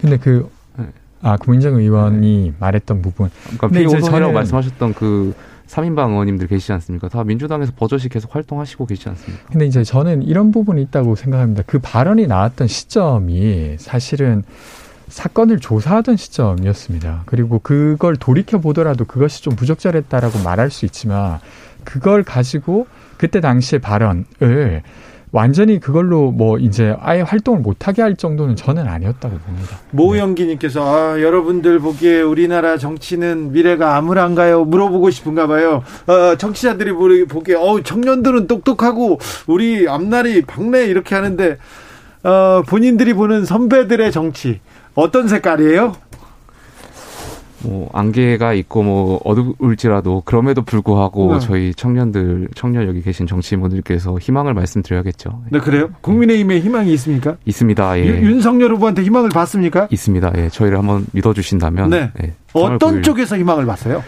근데 0.00 0.16
그 0.18 0.48
네. 0.76 0.86
아, 1.22 1.36
고민정 1.36 1.76
의원이 1.76 2.50
네. 2.50 2.54
말했던 2.60 3.02
부분. 3.02 3.30
그러니까 3.44 3.68
피호선이라고 3.68 4.32
말씀하셨던 4.32 4.94
그 4.94 5.34
3인방 5.68 6.10
의원님들 6.10 6.46
계시지 6.46 6.72
않습니까? 6.72 7.08
다 7.08 7.24
민주당에서 7.24 7.72
버젓이 7.76 8.08
계속 8.08 8.34
활동하시고 8.34 8.86
계시지 8.86 9.08
않습니까? 9.10 9.44
근데 9.50 9.66
이제 9.66 9.82
저는 9.82 10.22
이런 10.22 10.52
부분이 10.52 10.80
있다고 10.82 11.16
생각합니다. 11.16 11.62
그 11.66 11.78
발언이 11.80 12.26
나왔던 12.26 12.68
시점이 12.68 13.76
사실은 13.78 14.44
사건을 15.08 15.60
조사하던 15.60 16.16
시점이었습니다. 16.16 17.22
그리고 17.26 17.58
그걸 17.60 18.16
돌이켜 18.16 18.58
보더라도 18.58 19.04
그것이 19.04 19.42
좀 19.42 19.54
부적절했다라고 19.54 20.42
말할 20.42 20.70
수 20.70 20.84
있지만 20.84 21.38
그걸 21.84 22.22
가지고 22.24 22.86
그때 23.16 23.40
당시의 23.40 23.80
발언을 23.80 24.82
완전히 25.32 25.80
그걸로 25.80 26.30
뭐 26.30 26.58
이제 26.58 26.96
아예 27.00 27.20
활동을 27.20 27.60
못하게 27.60 28.02
할 28.02 28.16
정도는 28.16 28.56
저는 28.56 28.86
아니었다고 28.86 29.36
봅니다. 29.38 29.78
모영기님께서 29.90 30.82
아, 30.84 31.20
여러분들 31.20 31.78
보기에 31.80 32.22
우리나라 32.22 32.78
정치는 32.78 33.52
미래가 33.52 33.96
암울한가요? 33.96 34.64
물어보고 34.64 35.10
싶은가 35.10 35.46
봐요. 35.46 35.82
어, 36.06 36.36
정치자들이 36.36 36.92
보기에 37.26 37.56
어, 37.56 37.82
청년들은 37.82 38.46
똑똑하고 38.46 39.18
우리 39.46 39.88
앞날이 39.88 40.42
밝네 40.42 40.86
이렇게 40.86 41.14
하는데 41.14 41.58
어, 42.22 42.62
본인들이 42.66 43.14
보는 43.14 43.44
선배들의 43.44 44.10
정치 44.12 44.60
어떤 44.94 45.28
색깔이에요? 45.28 45.92
뭐 47.66 47.90
안개가 47.92 48.52
있고 48.54 48.82
뭐 48.82 49.20
어두울지라도 49.24 50.22
그럼에도 50.24 50.62
불구하고 50.62 51.34
네. 51.34 51.40
저희 51.40 51.74
청년들 51.74 52.48
청년 52.54 52.86
여기 52.86 53.02
계신 53.02 53.26
정치인분들께서 53.26 54.18
희망을 54.18 54.54
말씀드려야겠죠. 54.54 55.42
네 55.50 55.58
그래요? 55.58 55.90
국민의힘에 56.00 56.60
희망이 56.60 56.92
있습니까? 56.94 57.36
있습니다. 57.44 57.98
예. 57.98 58.06
윤 58.06 58.40
석열 58.40 58.72
후보한테 58.72 59.02
희망을 59.02 59.30
받습니까? 59.30 59.88
있습니다. 59.90 60.32
예. 60.36 60.48
저희를 60.48 60.78
한번 60.78 61.06
믿어주신다면 61.12 61.90
네. 61.90 62.10
예. 62.22 62.32
어떤 62.52 63.02
쪽에서 63.02 63.36
희망을 63.36 63.66
봤어요? 63.66 64.02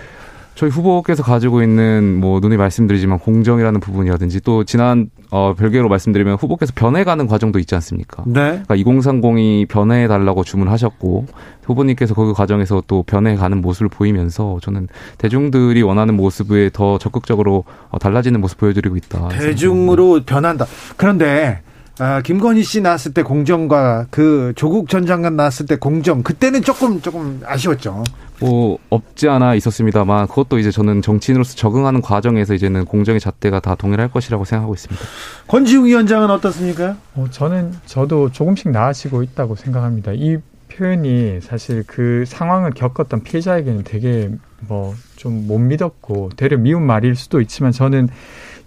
저희 0.58 0.70
후보께서 0.70 1.22
가지고 1.22 1.62
있는 1.62 2.18
뭐 2.18 2.40
눈에 2.40 2.56
말씀드리지만 2.56 3.20
공정이라는 3.20 3.78
부분이라든지 3.78 4.40
또 4.40 4.64
지난 4.64 5.08
어 5.30 5.54
별개로 5.56 5.88
말씀드리면 5.88 6.34
후보께서 6.34 6.72
변해가는 6.74 7.28
과정도 7.28 7.60
있지 7.60 7.76
않습니까? 7.76 8.24
네. 8.26 8.60
그러니까 8.66 8.74
2030이 8.74 9.68
변해 9.68 10.08
달라고 10.08 10.42
주문하셨고 10.42 11.26
후보님께서 11.62 12.14
그 12.14 12.32
과정에서 12.32 12.82
또 12.88 13.04
변해가는 13.04 13.60
모습을 13.60 13.88
보이면서 13.88 14.58
저는 14.60 14.88
대중들이 15.16 15.82
원하는 15.82 16.16
모습에 16.16 16.70
더 16.72 16.98
적극적으로 16.98 17.62
어, 17.90 18.00
달라지는 18.00 18.40
모습 18.40 18.58
보여드리고 18.58 18.96
있다. 18.96 19.28
대중으로 19.28 20.22
변한다. 20.26 20.66
그런데 20.96 21.60
아, 22.00 22.20
김건희 22.22 22.62
씨 22.62 22.80
나왔을 22.80 23.12
때 23.12 23.22
공정과 23.22 24.06
그 24.10 24.52
조국 24.56 24.88
전 24.88 25.04
장관 25.06 25.36
나왔을 25.36 25.66
때 25.66 25.76
공정 25.76 26.22
그때는 26.22 26.62
조금 26.62 27.00
조금 27.00 27.40
아쉬웠죠. 27.44 28.04
뭐 28.40 28.78
없지 28.88 29.28
않아 29.28 29.56
있었습니다만 29.56 30.28
그것도 30.28 30.60
이제 30.60 30.70
저는 30.70 31.02
정치인으로서 31.02 31.56
적응하는 31.56 32.00
과정에서 32.00 32.54
이제는 32.54 32.84
공정의 32.84 33.18
잣대가 33.18 33.58
다 33.58 33.74
동일할 33.74 34.10
것이라고 34.12 34.44
생각하고 34.44 34.74
있습니다. 34.74 35.04
권지웅 35.48 35.86
위원장은 35.86 36.30
어떻습니까? 36.30 36.96
어, 37.16 37.26
저는 37.30 37.74
저도 37.86 38.30
조금씩 38.30 38.70
나아지고 38.70 39.24
있다고 39.24 39.56
생각합니다. 39.56 40.12
이 40.14 40.36
표현이 40.70 41.40
사실 41.42 41.82
그 41.86 42.22
상황을 42.28 42.70
겪었던 42.74 43.24
피해자에게는 43.24 43.82
되게 43.82 44.30
뭐 44.60 44.94
좀 45.18 45.46
못 45.48 45.58
믿었고 45.58 46.30
되려 46.36 46.56
미운 46.56 46.84
말일 46.86 47.16
수도 47.16 47.40
있지만 47.40 47.72
저는 47.72 48.08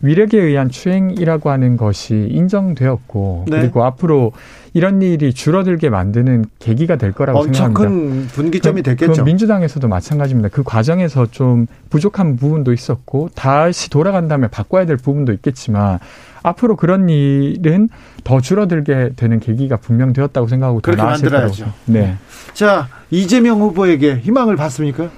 위력에 0.02 0.40
의한 0.40 0.70
추행이라고 0.70 1.50
하는 1.50 1.78
것이 1.78 2.28
인정되었고 2.32 3.46
네. 3.48 3.60
그리고 3.60 3.84
앞으로 3.84 4.32
이런 4.74 5.02
일이 5.02 5.34
줄어들게 5.34 5.90
만드는 5.90 6.46
계기가 6.60 6.96
될 6.96 7.12
거라고 7.12 7.40
엄청 7.40 7.68
생각합니다. 7.68 8.16
큰 8.16 8.28
분기점이 8.28 8.84
됐겠죠. 8.84 9.24
민주당에서도 9.24 9.88
마찬가지입니다. 9.88 10.50
그 10.50 10.64
과정에서 10.64 11.28
좀 11.30 11.68
부족한 11.90 12.38
부분도 12.38 12.72
있었고 12.72 13.30
다시 13.36 13.90
돌아간다면 13.90 14.50
바꿔야 14.50 14.86
될 14.86 14.98
부분도 14.98 15.34
있겠지만 15.34 16.00
앞으로 16.44 16.76
그런 16.78 17.10
일은 17.10 17.90
더 18.24 18.40
줄어들게 18.40 19.12
되는 19.16 19.40
계기가 19.40 19.78
분명 19.78 20.14
되었다고 20.14 20.48
생각하고 20.48 20.80
그렇게 20.82 21.02
만들어야죠. 21.04 21.72
네. 21.86 22.16
자 22.54 22.88
이재명 23.10 23.60
후보에게 23.60 24.18
희망을 24.18 24.56
받습니까? 24.56 25.10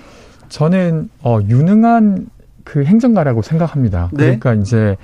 저는 0.49 1.09
어, 1.21 1.39
유능한 1.47 2.27
그 2.63 2.83
행정가라고 2.83 3.41
생각합니다. 3.41 4.09
네? 4.13 4.37
그러니까 4.37 4.53
이제 4.53 4.97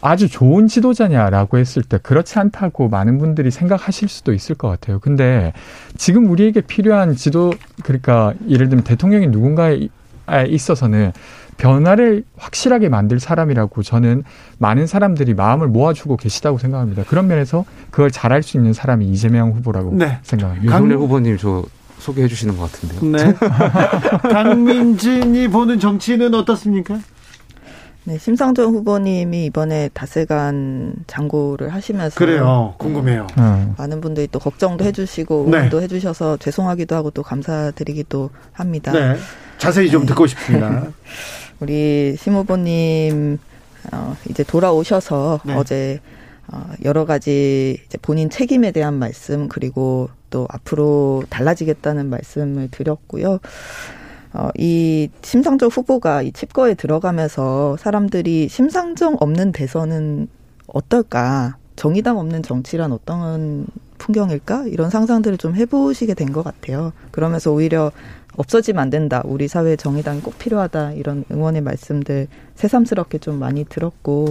아주 0.00 0.28
좋은 0.28 0.68
지도자냐라고 0.68 1.58
했을 1.58 1.82
때 1.82 1.98
그렇지 1.98 2.38
않다고 2.38 2.88
많은 2.88 3.18
분들이 3.18 3.50
생각하실 3.50 4.08
수도 4.08 4.32
있을 4.32 4.54
것 4.54 4.68
같아요. 4.68 4.98
근데 5.00 5.52
지금 5.96 6.30
우리에게 6.30 6.60
필요한 6.60 7.14
지도 7.14 7.52
그러니까 7.82 8.34
예를 8.48 8.68
들면 8.68 8.84
대통령이 8.84 9.28
누군가에 9.28 9.88
있어서는 10.48 11.12
변화를 11.56 12.24
확실하게 12.36 12.88
만들 12.88 13.18
사람이라고 13.18 13.82
저는 13.82 14.24
많은 14.58 14.86
사람들이 14.86 15.34
마음을 15.34 15.68
모아주고 15.68 16.18
계시다고 16.18 16.58
생각합니다. 16.58 17.04
그런 17.04 17.26
면에서 17.26 17.64
그걸 17.90 18.10
잘할 18.10 18.42
수 18.42 18.58
있는 18.58 18.72
사람이 18.72 19.06
이재명 19.08 19.52
후보라고 19.52 19.94
네. 19.94 20.18
생각합니다. 20.22 20.66
윤석열 20.66 20.98
후보님 20.98 21.38
저 21.38 21.64
소개해 21.98 22.28
주시는 22.28 22.56
것 22.56 22.70
같은데요. 22.70 23.10
네. 23.10 23.34
강민진이 24.30 25.48
보는 25.48 25.80
정치는 25.80 26.34
어떻습니까? 26.34 26.98
네, 28.04 28.18
심상정 28.18 28.72
후보님이 28.72 29.46
이번에 29.46 29.90
다세간 29.92 30.94
장고를 31.08 31.74
하시면서 31.74 32.14
그래요. 32.14 32.74
궁금해요. 32.78 33.26
네, 33.36 33.68
많은 33.76 34.00
분들이 34.00 34.28
또 34.30 34.38
걱정도 34.38 34.84
해주시고 34.84 35.48
네. 35.50 35.56
응원도 35.56 35.78
네. 35.78 35.84
해주셔서 35.84 36.36
죄송하기도 36.36 36.94
하고 36.94 37.10
또 37.10 37.24
감사드리기도 37.24 38.30
합니다. 38.52 38.92
네, 38.92 39.16
자세히 39.58 39.90
좀 39.90 40.02
네. 40.02 40.08
듣고 40.08 40.28
싶습니다. 40.28 40.86
우리 41.58 42.14
심 42.16 42.34
후보님 42.34 43.38
어, 43.92 44.16
이제 44.30 44.44
돌아오셔서 44.44 45.40
네. 45.44 45.54
어제 45.54 46.00
어, 46.52 46.70
여러 46.84 47.04
가지 47.04 47.78
이제 47.86 47.98
본인 48.00 48.30
책임에 48.30 48.70
대한 48.72 48.94
말씀 48.94 49.48
그리고 49.48 50.08
또 50.30 50.46
앞으로 50.50 51.24
달라지겠다는 51.28 52.08
말씀을 52.08 52.68
드렸고요. 52.70 53.40
어, 54.32 54.48
이 54.56 55.08
심상정 55.22 55.68
후보가 55.70 56.22
이 56.22 56.32
칩거에 56.32 56.74
들어가면서 56.74 57.76
사람들이 57.78 58.48
심상정 58.48 59.16
없는 59.20 59.52
대선은 59.52 60.28
어떨까? 60.66 61.56
정의당 61.76 62.18
없는 62.18 62.42
정치란 62.42 62.92
어떤 62.92 63.66
풍경일까? 63.98 64.66
이런 64.66 64.90
상상들을 64.90 65.38
좀 65.38 65.54
해보시게 65.54 66.14
된 66.14 66.32
것 66.32 66.42
같아요. 66.42 66.92
그러면서 67.12 67.50
오히려 67.52 67.92
없어지면 68.36 68.82
안 68.82 68.90
된다. 68.90 69.22
우리 69.24 69.48
사회에 69.48 69.76
정의당이 69.76 70.20
꼭 70.20 70.38
필요하다. 70.38 70.92
이런 70.92 71.24
응원의 71.30 71.62
말씀들 71.62 72.28
새삼스럽게 72.56 73.18
좀 73.18 73.38
많이 73.38 73.64
들었고, 73.64 74.28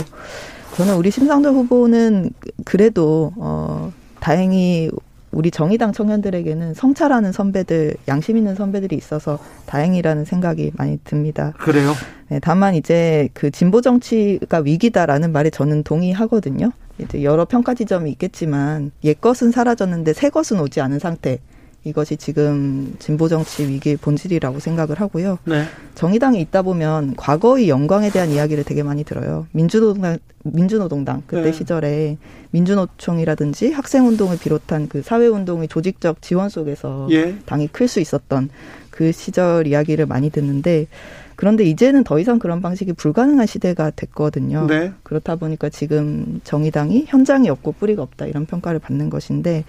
저는 0.75 0.96
우리 0.96 1.10
심상정 1.10 1.55
후보는 1.55 2.32
그래도, 2.65 3.32
어, 3.38 3.94
다행히 4.20 4.91
우리 5.32 5.50
정의당 5.51 5.94
청년들에게는 5.94 6.74
성찰하는 6.74 7.32
선배들, 7.32 7.96
양심 8.08 8.36
있는 8.38 8.55
선배들이 8.55 8.96
있어서 8.96 9.39
다행이라는 9.67 10.25
생각이 10.25 10.72
많이 10.75 11.00
듭니다. 11.03 11.53
그래요? 11.60 11.94
네, 12.29 12.39
다만 12.41 12.75
이제 12.75 13.29
그 13.34 13.51
진보 13.51 13.82
정치가 13.82 14.60
위기다라는 14.60 15.32
말에 15.32 15.50
저는 15.50 15.84
동의하거든요. 15.84 16.72
이제 17.00 17.24
여러 17.24 17.46
평가 17.46 17.74
지점이 17.74 18.10
있겠지만 18.12 18.91
옛 19.03 19.20
것은 19.20 19.51
사라졌는데 19.51 20.13
새 20.13 20.29
것은 20.29 20.60
오지 20.60 20.82
않은 20.82 21.00
상태. 21.00 21.39
이것이 21.86 22.18
지금 22.18 22.96
진보 22.98 23.30
정치 23.30 23.68
위기의 23.68 23.96
본질이라고 23.98 24.60
생각을 24.60 25.00
하고요. 25.00 25.38
네. 25.46 25.63
정의당에 25.94 26.39
있다 26.42 26.63
보면 26.63 27.15
과거의 27.15 27.70
영광에 27.70 28.10
대한 28.10 28.32
이야기를 28.32 28.63
되게 28.63 28.82
많이 28.82 29.04
들어요. 29.04 29.46
민주노동당, 29.51 30.18
민주노동당 30.44 31.22
그때 31.27 31.44
네. 31.44 31.51
시절에 31.51 32.18
민주노총이라든지 32.50 33.72
학생운동을 33.72 34.39
비롯한 34.39 34.89
그 34.89 35.04
사회운동의 35.04 35.68
조직적 35.68 36.24
지원 36.24 36.50
속에서 36.50 37.08
예. 37.12 37.38
당이 37.46 37.68
클 37.68 37.88
수 37.88 38.00
있었던 38.00 38.50
그 38.89 39.12
시절 39.12 39.68
이야기를 39.68 40.08
많이 40.08 40.32
듣는데 40.32 40.88
그런데 41.36 41.65
이제는 41.65 42.04
더 42.04 42.18
이상 42.18 42.39
그런 42.39 42.62
방식이 42.62 42.94
불가능한 42.94 43.46
시대가 43.46 43.92
됐거든요. 43.92 44.65
네. 44.68 44.92
그렇다 45.04 45.36
보니까 45.36 45.70
지금 45.70 46.39
정의당이 46.44 47.06
현장이 47.08 47.50
없고 47.50 47.74
뿌리가 47.74 48.01
없다 48.01 48.25
이런 48.25 48.46
평가를 48.48 48.80
받는 48.80 49.12
것인데 49.12 49.65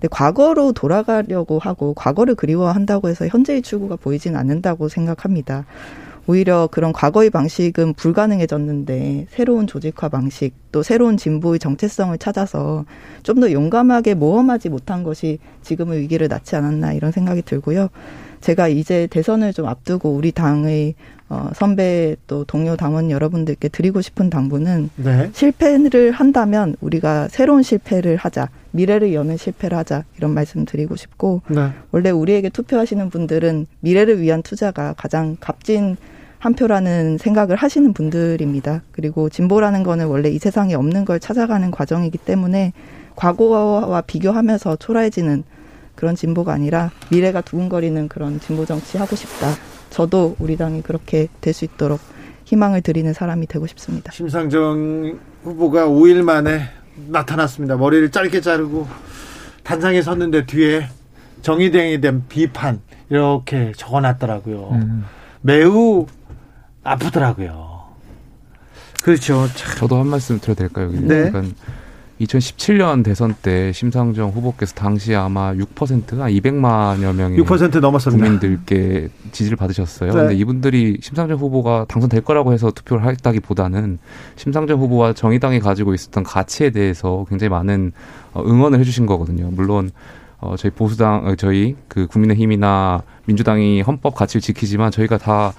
근데 0.00 0.08
과거로 0.10 0.72
돌아가려고 0.72 1.58
하고 1.58 1.92
과거를 1.94 2.36
그리워한다고 2.36 3.08
해서 3.08 3.26
현재의 3.26 3.62
출구가 3.62 3.96
보이진 3.96 4.36
않는다고 4.36 4.88
생각합니다. 4.88 5.66
오히려 6.28 6.68
그런 6.70 6.92
과거의 6.92 7.30
방식은 7.30 7.94
불가능해졌는데 7.94 9.26
새로운 9.30 9.66
조직화 9.66 10.10
방식 10.10 10.52
또 10.70 10.82
새로운 10.82 11.16
진보의 11.16 11.58
정체성을 11.58 12.16
찾아서 12.18 12.84
좀 13.22 13.40
더 13.40 13.50
용감하게 13.52 14.14
모험하지 14.14 14.68
못한 14.68 15.04
것이 15.04 15.38
지금의 15.62 16.00
위기를 16.00 16.28
낳지 16.28 16.56
않았나 16.56 16.92
이런 16.92 17.12
생각이 17.12 17.42
들고요. 17.42 17.88
제가 18.40 18.68
이제 18.68 19.06
대선을 19.08 19.52
좀 19.52 19.66
앞두고 19.66 20.10
우리 20.10 20.32
당의 20.32 20.94
어, 21.30 21.50
선배 21.54 22.16
또 22.26 22.44
동료 22.44 22.74
당원 22.76 23.10
여러분들께 23.10 23.68
드리고 23.68 24.00
싶은 24.00 24.30
당부는 24.30 24.88
네. 24.96 25.30
실패를 25.32 26.10
한다면 26.10 26.74
우리가 26.80 27.28
새로운 27.28 27.62
실패를 27.62 28.16
하자. 28.16 28.48
미래를 28.70 29.12
여는 29.12 29.36
실패를 29.36 29.76
하자. 29.76 30.04
이런 30.16 30.32
말씀 30.32 30.64
드리고 30.64 30.96
싶고 30.96 31.42
네. 31.48 31.70
원래 31.90 32.10
우리에게 32.10 32.48
투표하시는 32.48 33.10
분들은 33.10 33.66
미래를 33.80 34.20
위한 34.22 34.42
투자가 34.42 34.94
가장 34.96 35.36
값진 35.38 35.96
한 36.38 36.54
표라는 36.54 37.18
생각을 37.18 37.56
하시는 37.56 37.92
분들입니다. 37.92 38.82
그리고 38.92 39.28
진보라는 39.28 39.82
거는 39.82 40.06
원래 40.06 40.30
이 40.30 40.38
세상에 40.38 40.74
없는 40.74 41.04
걸 41.04 41.20
찾아가는 41.20 41.70
과정이기 41.70 42.16
때문에 42.18 42.72
과거와 43.16 44.00
비교하면서 44.02 44.76
초라해지는 44.76 45.42
그런 45.98 46.14
진보가 46.14 46.52
아니라 46.52 46.92
미래가 47.10 47.40
두근거리는 47.40 48.06
그런 48.06 48.38
진보 48.38 48.64
정치 48.64 48.98
하고 48.98 49.16
싶다. 49.16 49.52
저도 49.90 50.36
우리 50.38 50.56
당이 50.56 50.82
그렇게 50.82 51.26
될 51.40 51.52
수 51.52 51.64
있도록 51.64 51.98
희망을 52.44 52.82
드리는 52.82 53.12
사람이 53.12 53.48
되고 53.48 53.66
싶습니다. 53.66 54.12
심상정 54.12 55.18
후보가 55.42 55.86
5일 55.88 56.22
만에 56.22 56.68
나타났습니다. 57.08 57.76
머리를 57.76 58.12
짧게 58.12 58.40
자르고 58.40 58.86
단상에 59.64 60.00
섰는데 60.00 60.46
뒤에 60.46 60.86
정의당에 61.42 61.98
대한 62.00 62.24
비판 62.28 62.80
이렇게 63.10 63.72
적어놨더라고요. 63.76 64.68
음. 64.70 65.04
매우 65.40 66.06
아프더라고요. 66.84 67.88
그렇죠. 69.02 69.48
참. 69.56 69.78
저도 69.78 69.96
한 69.98 70.06
말씀 70.06 70.38
드려도 70.38 70.60
될까요? 70.60 70.90
네. 70.92 71.30
그러니까 71.30 71.42
2017년 72.20 73.04
대선 73.04 73.34
때 73.40 73.72
심상정 73.72 74.30
후보께서 74.30 74.74
당시 74.74 75.14
아마 75.14 75.52
6%가 75.54 76.28
200만여 76.28 77.14
명의 77.14 77.38
6% 77.40 77.80
넘었습니다. 77.80 78.24
국민들께 78.24 79.08
지지를 79.32 79.56
받으셨어요. 79.56 80.12
네. 80.12 80.18
근데 80.18 80.34
이분들이 80.34 80.98
심상정 81.00 81.38
후보가 81.38 81.86
당선될 81.88 82.22
거라고 82.22 82.52
해서 82.52 82.70
투표를 82.70 83.06
했다기보다는 83.08 83.98
심상정 84.36 84.80
후보와 84.80 85.12
정의당이 85.12 85.60
가지고 85.60 85.94
있었던 85.94 86.24
가치에 86.24 86.70
대해서 86.70 87.24
굉장히 87.28 87.50
많은 87.50 87.92
어, 88.32 88.42
응원을 88.44 88.80
해주신 88.80 89.06
거거든요. 89.06 89.50
물론 89.52 89.90
어, 90.40 90.56
저희 90.56 90.70
보수당, 90.70 91.26
어, 91.26 91.34
저희 91.36 91.76
그 91.88 92.06
국민의힘이나 92.06 93.02
민주당이 93.26 93.82
헌법 93.82 94.14
가치를 94.14 94.40
지키지만 94.40 94.90
저희가 94.90 95.18
다 95.18 95.52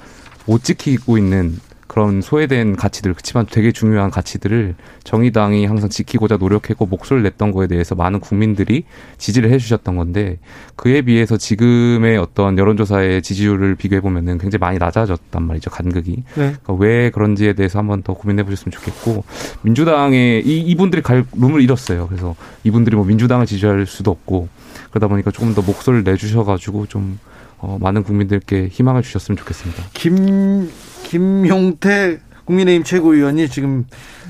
못 0.49 0.63
지키고 0.63 1.19
있는 1.19 1.59
그런 1.89 2.21
소외된 2.21 2.75
가치들, 2.75 3.15
그렇지만 3.15 3.47
되게 3.49 3.71
중요한 3.71 4.11
가치들을 4.11 4.75
정의당이 5.03 5.65
항상 5.65 5.89
지키고자 5.89 6.37
노력했고 6.37 6.85
목소리를 6.85 7.23
냈던 7.23 7.51
거에 7.51 7.65
대해서 7.65 7.95
많은 7.95 8.19
국민들이 8.19 8.83
지지를 9.17 9.49
해주셨던 9.49 9.95
건데 9.95 10.37
그에 10.75 11.01
비해서 11.01 11.35
지금의 11.35 12.17
어떤 12.17 12.59
여론조사의 12.59 13.23
지지율을 13.23 13.73
비교해 13.73 14.01
보면은 14.01 14.37
굉장히 14.37 14.59
많이 14.59 14.77
낮아졌단 14.77 15.41
말이죠 15.41 15.71
간극이. 15.71 16.11
네. 16.11 16.23
그러니까 16.35 16.73
왜 16.73 17.09
그런지에 17.09 17.53
대해서 17.53 17.79
한번 17.79 18.03
더 18.03 18.13
고민해 18.13 18.43
보셨으면 18.43 18.71
좋겠고 18.71 19.23
민주당의 19.63 20.45
이 20.45 20.59
이분들이 20.59 21.01
갈 21.01 21.25
룸을 21.35 21.59
잃었어요. 21.59 22.07
그래서 22.07 22.35
이분들이 22.63 22.95
뭐 22.97 23.03
민주당을 23.03 23.47
지지할 23.47 23.87
수도 23.87 24.11
없고 24.11 24.47
그러다 24.91 25.07
보니까 25.07 25.31
조금 25.31 25.55
더 25.55 25.63
목소리를 25.63 26.03
내주셔가지고 26.03 26.85
좀 26.85 27.17
어, 27.57 27.79
많은 27.81 28.03
국민들께 28.03 28.67
희망을 28.71 29.01
주셨으면 29.01 29.37
좋겠습니다. 29.37 29.85
김 29.95 30.69
김용태 31.09 32.19
국민의힘 32.45 32.83
최고위원이 32.83 33.49
지금 33.49 33.85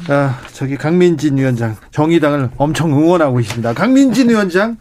아, 0.08 0.40
저기 0.54 0.78
강민진 0.78 1.38
위원장 1.38 1.76
정의당을 1.92 2.52
엄청 2.56 2.92
응원하고 2.94 3.42
있습니다. 3.42 3.74
강민진 3.74 4.30
위원장 4.30 4.78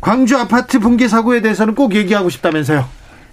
광주 0.00 0.36
아파트 0.36 0.78
붕괴 0.78 1.08
사고에 1.08 1.42
대해서는 1.42 1.74
꼭 1.74 1.96
얘기하고 1.96 2.30
싶다면서요. 2.30 2.84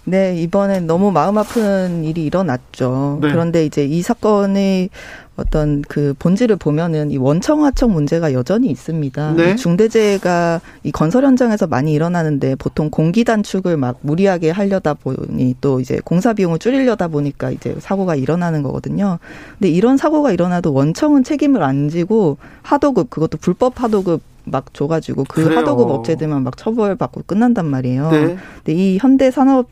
네, 0.05 0.35
이번엔 0.41 0.87
너무 0.87 1.11
마음 1.11 1.37
아픈 1.37 2.03
일이 2.03 2.25
일어났죠. 2.25 3.19
네. 3.21 3.29
그런데 3.29 3.63
이제 3.65 3.85
이 3.85 4.01
사건의 4.01 4.89
어떤 5.35 5.81
그 5.81 6.13
본질을 6.19 6.57
보면은 6.57 7.09
이 7.09 7.17
원청하청 7.17 7.91
문제가 7.91 8.33
여전히 8.33 8.69
있습니다. 8.69 9.33
네. 9.33 9.51
이 9.51 9.55
중대재해가 9.55 10.61
이 10.83 10.91
건설 10.91 11.25
현장에서 11.25 11.65
많이 11.65 11.91
일어나는데 11.93 12.55
보통 12.55 12.89
공기 12.91 13.23
단축을 13.23 13.77
막 13.77 13.97
무리하게 14.01 14.51
하려다 14.51 14.93
보니 14.93 15.55
또 15.59 15.79
이제 15.79 15.99
공사 16.05 16.33
비용을 16.33 16.59
줄이려다 16.59 17.07
보니까 17.07 17.49
이제 17.49 17.75
사고가 17.79 18.15
일어나는 18.15 18.61
거거든요. 18.61 19.17
근데 19.57 19.69
이런 19.69 19.97
사고가 19.97 20.31
일어나도 20.31 20.71
원청은 20.71 21.23
책임을 21.23 21.63
안 21.63 21.89
지고 21.89 22.37
하도급 22.61 23.09
그것도 23.09 23.39
불법 23.39 23.81
하도급 23.81 24.21
막 24.45 24.73
줘가지고 24.73 25.23
그 25.27 25.43
그래요. 25.43 25.59
하도급 25.59 25.89
업체들만 25.89 26.43
막 26.43 26.57
처벌받고 26.57 27.23
끝난단 27.25 27.65
말이에요. 27.65 28.11
네. 28.11 28.37
근데 28.57 28.73
이 28.73 28.97
현대 28.99 29.31
산업 29.31 29.69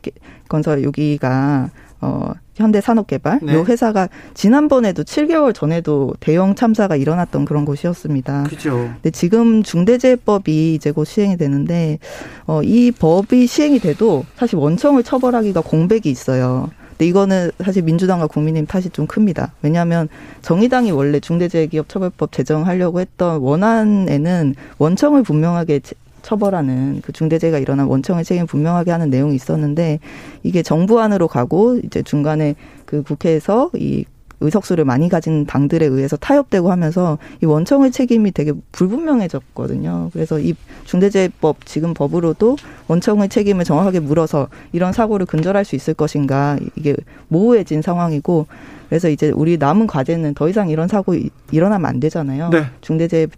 건설 0.48 0.82
여기가 0.82 1.70
어 2.00 2.32
현대 2.54 2.80
산업개발 2.80 3.40
네. 3.42 3.54
요 3.54 3.64
회사가 3.66 4.08
지난번에도 4.34 5.04
7개월 5.04 5.54
전에도 5.54 6.12
대형 6.20 6.54
참사가 6.54 6.96
일어났던 6.96 7.44
그런 7.46 7.64
곳이었습니다. 7.64 8.44
그죠. 8.44 8.90
근데 8.94 9.10
지금 9.10 9.62
중대재해법이 9.62 10.74
이제 10.74 10.90
곧 10.90 11.04
시행이 11.04 11.36
되는데 11.38 11.98
어 12.46 12.60
이 12.62 12.90
법이 12.92 13.46
시행이 13.46 13.78
돼도 13.80 14.24
사실 14.36 14.56
원청을 14.56 15.02
처벌하기가 15.02 15.62
공백이 15.62 16.08
있어요. 16.10 16.70
근데 16.90 17.06
이거는 17.06 17.50
사실 17.64 17.82
민주당과 17.82 18.26
국민의힘 18.26 18.66
탓이 18.66 18.90
좀 18.90 19.06
큽니다. 19.06 19.52
왜냐하면 19.62 20.08
정의당이 20.42 20.90
원래 20.92 21.18
중대재해기업처벌법 21.20 22.30
제정하려고 22.32 23.00
했던 23.00 23.40
원안에는 23.40 24.54
원청을 24.78 25.22
분명하게 25.22 25.80
제- 25.80 25.94
처벌하는 26.22 27.00
그 27.04 27.12
중대재해가 27.12 27.58
일어난 27.58 27.86
원청의 27.86 28.24
책임 28.24 28.46
분명하게 28.46 28.90
하는 28.90 29.10
내용이 29.10 29.34
있었는데 29.34 29.98
이게 30.42 30.62
정부안으로 30.62 31.28
가고 31.28 31.78
이제 31.84 32.02
중간에 32.02 32.54
그 32.86 33.02
국회에서 33.02 33.70
이 33.74 34.04
의석수를 34.44 34.84
많이 34.84 35.08
가진 35.08 35.46
당들에 35.46 35.86
의해서 35.86 36.16
타협되고 36.16 36.70
하면서 36.72 37.16
이 37.42 37.46
원청의 37.46 37.92
책임이 37.92 38.32
되게 38.32 38.52
불분명해졌거든요. 38.72 40.10
그래서 40.12 40.40
이 40.40 40.54
중대재해법 40.84 41.64
지금 41.64 41.94
법으로도 41.94 42.56
원청의 42.88 43.28
책임을 43.28 43.64
정확하게 43.64 44.00
물어서 44.00 44.48
이런 44.72 44.92
사고를 44.92 45.26
근절할 45.26 45.64
수 45.64 45.76
있을 45.76 45.94
것인가 45.94 46.58
이게 46.76 46.96
모호해진 47.28 47.82
상황이고 47.82 48.46
그래서 48.88 49.08
이제 49.08 49.30
우리 49.30 49.56
남은 49.58 49.86
과제는 49.86 50.34
더 50.34 50.48
이상 50.48 50.68
이런 50.68 50.88
사고 50.88 51.14
이- 51.14 51.30
일어나면 51.50 51.86
안 51.88 52.00
되잖아요. 52.00 52.50
네. 52.50 52.64
중대재해 52.80 53.28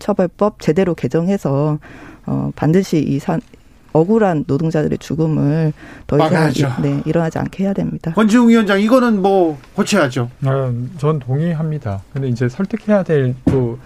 처벌법 0.00 0.60
제대로 0.60 0.94
개정해서 0.94 1.78
어 2.26 2.50
반드시 2.56 2.98
이 2.98 3.18
산, 3.20 3.40
억울한 3.92 4.44
노동자들의 4.46 4.98
죽음을 4.98 5.72
더 6.06 6.16
이상 6.16 6.32
막아야죠. 6.32 6.66
이- 6.78 6.82
네, 6.82 7.02
일어나지 7.06 7.38
않게 7.38 7.64
해야 7.64 7.72
됩니다. 7.72 8.12
권지웅 8.14 8.48
위원장 8.48 8.80
이거는 8.80 9.20
뭐 9.22 9.58
고쳐야죠. 9.74 10.30
어, 10.46 10.74
전 10.98 11.18
동의합니다. 11.18 12.02
근데 12.12 12.28
이제 12.28 12.48
설득해야 12.48 13.02
될 13.02 13.34
또 13.46 13.78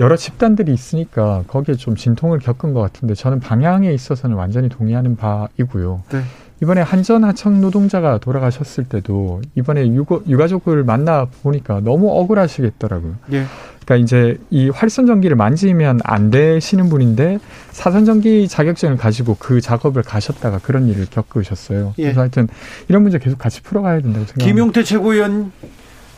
여러 0.00 0.16
집단들이 0.16 0.72
있으니까 0.72 1.44
거기에 1.46 1.76
좀 1.76 1.94
진통을 1.94 2.40
겪은 2.40 2.72
것 2.74 2.80
같은데 2.80 3.14
저는 3.14 3.38
방향에 3.38 3.92
있어서는 3.92 4.34
완전히 4.34 4.68
동의하는 4.68 5.14
바이고요. 5.16 6.02
네. 6.10 6.20
이번에 6.62 6.80
한전 6.80 7.22
하청 7.24 7.60
노동자가 7.60 8.18
돌아가셨을 8.18 8.84
때도 8.84 9.42
이번에 9.54 9.86
유거, 9.86 10.22
유가족을 10.26 10.82
만나 10.84 11.26
보니까 11.42 11.80
너무 11.80 12.10
억울하시겠더라고요. 12.10 13.14
예. 13.34 13.44
그러니까 13.84 13.96
이제 13.96 14.38
이 14.50 14.68
활선 14.68 15.06
전기를 15.06 15.36
만지면 15.36 16.00
안 16.04 16.30
되시는 16.30 16.88
분인데 16.88 17.38
사선 17.70 18.04
전기 18.04 18.48
자격증을 18.48 18.96
가지고 18.96 19.36
그 19.38 19.60
작업을 19.60 20.02
가셨다가 20.02 20.58
그런 20.58 20.88
일을 20.88 21.06
겪으셨어요. 21.10 21.94
예. 21.98 22.02
그래서 22.04 22.20
하여튼 22.20 22.48
이런 22.88 23.02
문제 23.02 23.18
계속 23.18 23.38
같이 23.38 23.62
풀어가야 23.62 24.00
된다고 24.00 24.24
생각합니다. 24.26 24.44
김용태 24.44 24.82
최고위원 24.82 25.52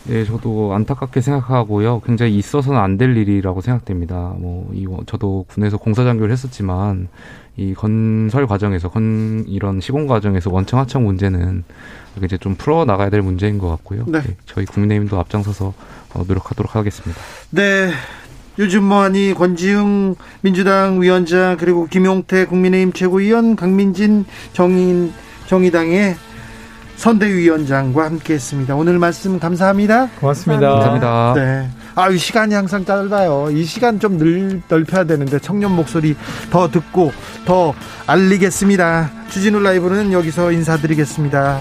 네, 0.09 0.25
저도 0.25 0.73
안타깝게 0.73 1.21
생각하고요. 1.21 2.01
굉장히 2.07 2.37
있어서는 2.37 2.79
안 2.79 2.97
될 2.97 3.17
일이라고 3.17 3.61
생각됩니다. 3.61 4.35
뭐, 4.39 4.71
이, 4.73 4.87
저도 5.07 5.45
군에서 5.49 5.79
공사장교를 5.79 6.31
했었지만, 6.31 7.09
이 7.57 7.75
건설 7.75 8.47
과정에서, 8.47 8.89
건, 8.89 9.45
이런 9.49 9.81
시공 9.81 10.07
과정에서 10.07 10.49
원청 10.53 10.79
하청 10.79 11.05
문제는 11.05 11.65
이제 12.23 12.39
좀 12.39 12.55
풀어 12.55 12.85
나가야 12.85 13.11
될 13.11 13.21
문제인 13.21 13.59
것 13.59 13.69
같고요. 13.69 14.05
네. 14.07 14.21
저희 14.47 14.65
국민의힘도 14.65 15.19
앞장서서 15.19 15.67
어, 15.67 16.06
노력하도록 16.27 16.75
하겠습니다. 16.75 17.21
네. 17.51 17.91
요즘 18.59 18.85
뭐하니 18.85 19.35
권지웅 19.35 20.17
민주당 20.41 21.03
위원장 21.03 21.57
그리고 21.59 21.87
김용태 21.87 22.47
국민의힘 22.47 22.93
최고위원 22.93 23.55
강민진 23.55 24.25
정인 24.55 25.13
정의당의 25.47 26.17
선대위원장과 26.97 28.05
함께했습니다. 28.05 28.75
오늘 28.75 28.99
말씀 28.99 29.39
감사합니다. 29.39 30.09
고맙습니다. 30.19 30.71
감사합니다. 30.71 31.35
네. 31.37 31.69
아, 31.95 32.11
이 32.11 32.19
시간이 32.19 32.55
항상 32.55 32.85
짧아요. 32.85 33.51
이 33.53 33.65
시간 33.65 34.01
좀 34.01 34.19
늘, 34.19 34.63
넓혀야 34.69 35.05
되는데 35.05 35.39
청년 35.39 35.73
목소리 35.73 36.17
더 36.51 36.71
듣고 36.71 37.13
더 37.45 37.75
알리겠습니다. 38.07 39.11
주진우 39.31 39.61
라이브는 39.61 40.13
여기서 40.13 40.53
인사드리겠습니다. 40.53 41.61